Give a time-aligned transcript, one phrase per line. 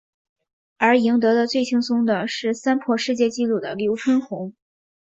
[0.79, 4.55] 而赢得最轻松的是三破世界纪录的刘春红。